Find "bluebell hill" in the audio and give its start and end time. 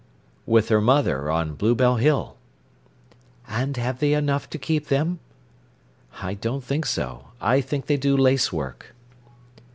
1.53-2.35